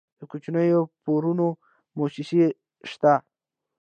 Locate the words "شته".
2.89-3.13